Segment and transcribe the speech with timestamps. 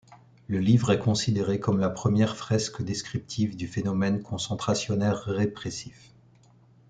[0.47, 6.11] Le livre est considéré comme la première fresque descriptive du phénomène concentrationnaire répressif.